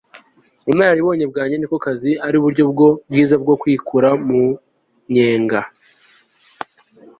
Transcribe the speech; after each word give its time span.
ubunararibonye 0.67 1.25
bwanjye 1.31 1.55
ni 1.57 1.65
uko 1.67 1.75
akazi 1.79 2.11
ari 2.25 2.37
bwo 2.37 2.45
buryo 2.45 2.63
bwiza 3.09 3.35
bwo 3.43 3.55
kwikura 3.61 4.09
mu 4.27 4.43
nyenga 5.13 5.59